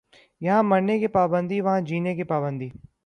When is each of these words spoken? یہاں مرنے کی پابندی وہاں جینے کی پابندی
یہاں 0.41 0.63
مرنے 0.63 0.99
کی 0.99 1.07
پابندی 1.07 1.59
وہاں 1.61 1.81
جینے 1.81 2.15
کی 2.15 2.23
پابندی 2.23 2.69